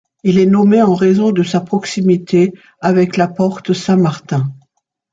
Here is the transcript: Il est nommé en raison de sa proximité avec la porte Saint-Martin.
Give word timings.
Il 0.23 0.39
est 0.39 0.47
nommé 0.47 0.81
en 0.81 0.95
raison 0.95 1.31
de 1.31 1.43
sa 1.43 1.61
proximité 1.61 2.53
avec 2.81 3.17
la 3.17 3.27
porte 3.27 3.71
Saint-Martin. 3.73 4.51